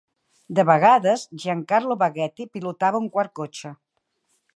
De 0.59 0.63
vegades, 0.69 1.25
Giancarlo 1.43 1.97
Baghetti 2.05 2.47
pilotava 2.57 3.03
un 3.05 3.11
quart 3.19 3.33
cotxe. 3.41 3.73